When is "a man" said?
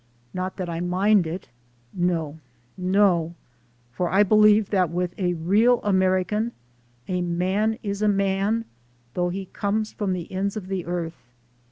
7.07-7.77, 8.01-8.65